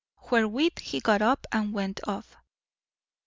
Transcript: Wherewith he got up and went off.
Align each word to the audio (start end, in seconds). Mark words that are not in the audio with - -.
Wherewith 0.31 0.79
he 0.79 0.99
got 0.99 1.21
up 1.21 1.45
and 1.51 1.73
went 1.73 1.99
off. 2.07 2.35